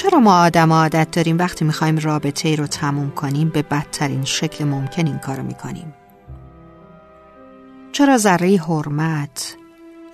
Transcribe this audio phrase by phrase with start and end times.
[0.00, 4.64] چرا ما آدم عادت داریم وقتی می‌خوایم رابطه ای رو تموم کنیم به بدترین شکل
[4.64, 5.94] ممکن این کارو می‌کنیم
[7.92, 9.56] چرا ذره حرمت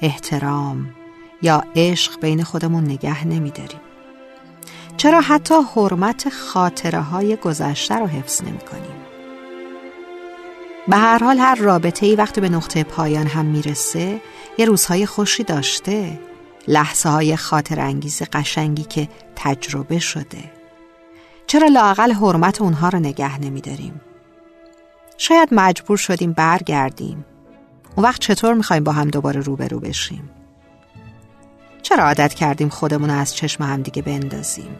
[0.00, 0.88] احترام
[1.42, 3.80] یا عشق بین خودمون نگه نمیداریم
[4.96, 8.96] چرا حتی حرمت خاطره های گذشته رو حفظ نمی کنیم؟
[10.88, 14.20] به هر حال هر رابطه ای وقتی به نقطه پایان هم می‌رسه
[14.58, 16.18] یه روزهای خوشی داشته
[16.68, 20.52] لحظه های خاطر انگیز قشنگی که تجربه شده
[21.46, 24.00] چرا لاقل حرمت اونها رو نگه نمیداریم؟
[25.18, 27.24] شاید مجبور شدیم برگردیم
[27.96, 30.30] اون وقت چطور می‌خوایم با هم دوباره روبرو بشیم؟
[31.82, 34.76] چرا عادت کردیم خودمون از چشم همدیگه بندازیم؟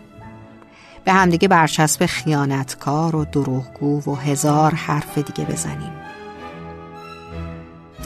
[1.04, 5.92] به همدیگه برچسب خیانتکار و دروغگو و هزار حرف دیگه بزنیم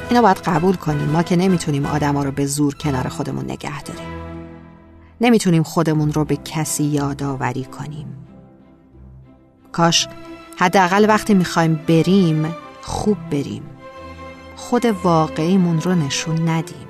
[0.08, 1.08] اینا باید قبول کنیم.
[1.08, 4.08] ما که نمی‌تونیم آدما رو به زور کنار خودمون نگه داریم.
[5.20, 8.06] نمی‌تونیم خودمون رو به کسی یادآوری کنیم.
[9.72, 10.08] کاش
[10.58, 13.62] حداقل وقتی می‌خوایم بریم خوب بریم.
[14.56, 16.86] خود واقعیمون رو نشون ندیم.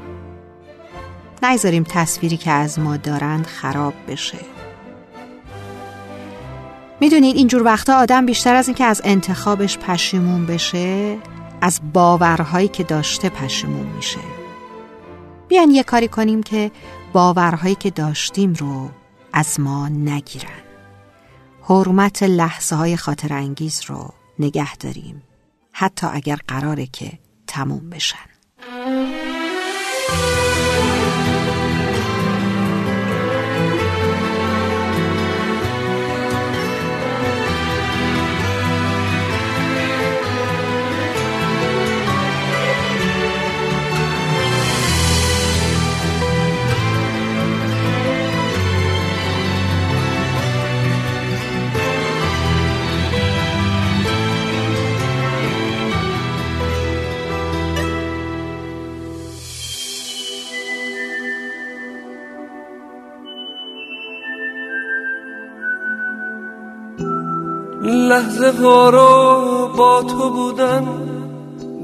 [1.42, 4.39] نگذاریم تصویری که از ما دارند خراب بشه.
[7.00, 11.17] می‌دونید اینجور وقتا آدم بیشتر از اینکه از انتخابش پشیمون بشه
[11.61, 14.20] از باورهایی که داشته پشیمون میشه.
[15.48, 16.70] بیان یه کاری کنیم که
[17.12, 18.89] باورهایی که داشتیم رو
[19.33, 20.61] از ما نگیرن.
[21.62, 25.22] حرمت لحظه های خاطر انگیز رو نگه داریم.
[25.72, 28.30] حتی اگر قراره که تموم بشن.
[68.11, 70.85] لحظه ها رو با تو بودن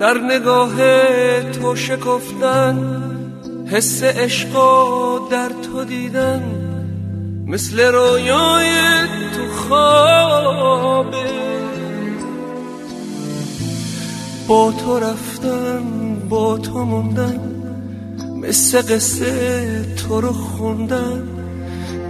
[0.00, 0.76] در نگاه
[1.42, 3.02] تو شکفتن
[3.66, 4.52] حس عشق
[5.30, 6.42] در تو دیدن
[7.46, 8.70] مثل رویای
[9.34, 11.16] تو خوابه
[14.48, 15.82] با تو رفتن
[16.28, 17.40] با تو موندن
[18.42, 21.22] مثل قصه تو رو خوندن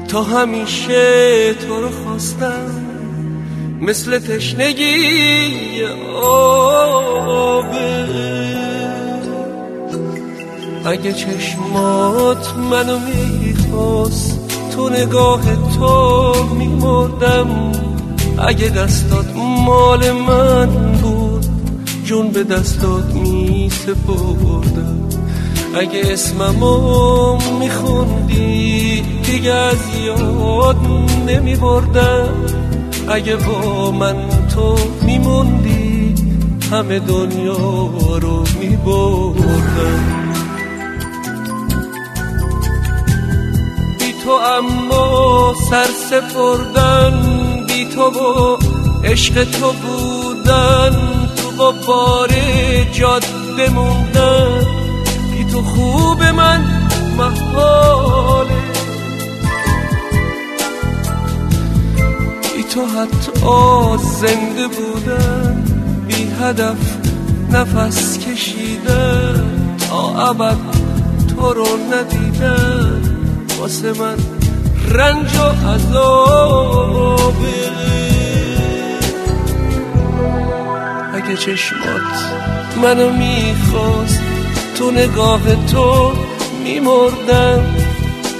[0.09, 2.85] تا همیشه تو رو خواستن
[3.81, 5.84] مثل تشنگی
[6.22, 8.06] آبه
[10.84, 14.41] اگه چشمات منو می‌خواست
[14.75, 15.42] تو نگاه
[15.75, 17.72] تو میمردم.
[18.38, 21.47] اگه دستات مال من بود
[22.04, 25.09] جون به دستات میسپردم.
[25.75, 30.76] اگه اسممو میخوندی دیگه از یاد
[31.26, 32.66] نمیبردم.
[33.08, 36.14] اگه با من تو میموندی
[36.72, 37.56] همه دنیا
[38.18, 40.16] رو میبردم.
[43.98, 47.12] بی تو اما سر سپردن
[47.66, 48.58] بی تو با
[49.04, 50.90] عشق تو بودن
[51.36, 52.30] تو با بار
[52.92, 54.66] جاده موندن
[55.32, 56.64] بی تو خوب من
[57.16, 58.75] محاله
[62.76, 63.32] تو حتی
[64.20, 65.64] زنده بودن
[66.06, 66.76] بی هدف
[67.50, 70.56] نفس کشیدن تا ابد
[71.28, 73.03] تو رو ندیدن
[73.59, 74.16] واسه من
[74.89, 77.36] رنج و عذابه
[81.15, 82.16] اگه چشمات
[82.83, 84.21] منو می‌خواست
[84.78, 86.12] تو نگاه تو
[86.65, 87.77] میمردم.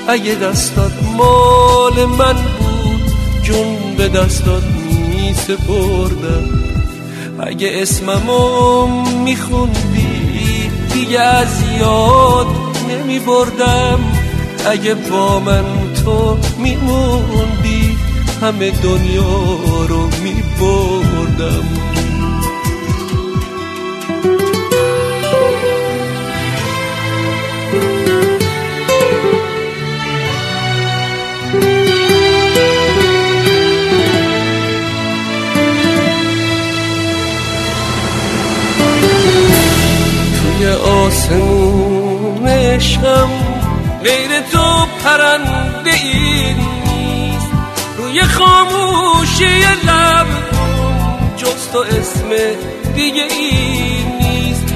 [0.09, 2.35] اگه دستات مال من
[3.47, 6.49] جون به دستات می سپردم.
[7.39, 8.87] اگه اسممو
[9.25, 12.47] میخوندی دیگه از یاد
[12.89, 13.99] نمی بردم
[14.71, 15.65] اگه با من
[16.05, 17.97] تو میموندی
[18.43, 21.65] همه دنیا رو می بردم
[40.65, 43.31] آسمون عشقم
[44.05, 46.55] غیر تو پرنده ای
[47.97, 50.27] توی خاموشی لب
[51.37, 52.31] جز تو اسم
[52.95, 54.75] دیگه این نیست.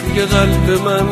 [0.00, 1.08] توی قلب من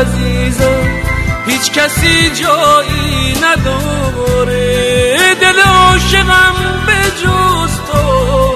[0.00, 1.04] عزیزم
[1.46, 5.34] هیچ کسی جایی نداره.
[5.40, 6.54] دل عاشقم
[6.86, 8.54] به جز تو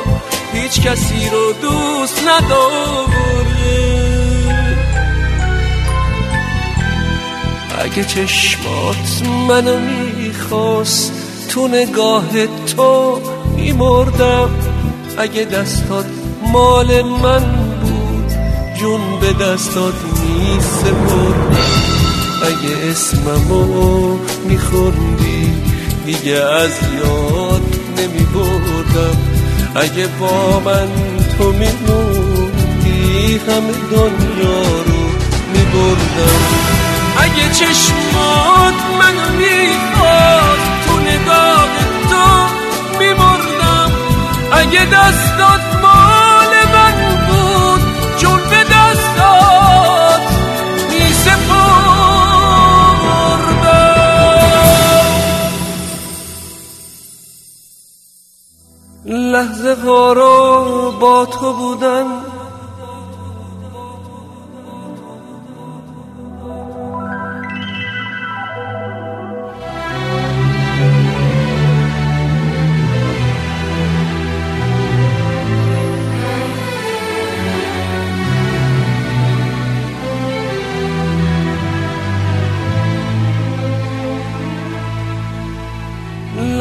[0.52, 3.87] هیچ کسی رو دوست نداره.
[7.80, 11.12] اگه چشمات منو می‌خواست
[11.48, 12.46] تو نگاه
[12.76, 13.20] تو
[13.56, 14.50] میمردم.
[15.18, 16.06] اگه دستات
[16.52, 17.44] مال من
[17.82, 18.32] بود
[18.80, 21.56] جون به دستات میسپردم.
[22.42, 25.52] اگه اسممو میخوندی
[26.06, 26.70] دیگه از
[27.04, 27.62] یاد
[27.98, 29.18] نمیبردم.
[29.74, 30.88] اگه با من
[31.38, 35.02] تو میموندی همه دنیا رو
[35.52, 36.77] میبردم.
[37.38, 41.68] اگه چشمات منو می‌خواست تو نگاه
[42.10, 42.46] تو
[42.98, 43.92] میمردم
[44.52, 47.82] اگه دستات مال من بود
[48.16, 50.22] چون به دستات
[50.90, 51.48] میسپردم.
[59.04, 62.27] لحظه ها رو با تو بودن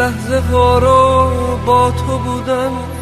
[0.07, 2.96] لحظه ها رو با تو بودن